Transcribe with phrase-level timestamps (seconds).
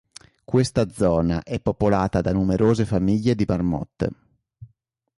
[0.43, 4.09] Questa zona è popolata da numerose famiglie di marmotte.